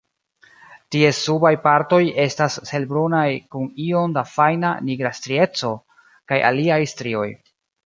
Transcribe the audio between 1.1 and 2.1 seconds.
subaj partoj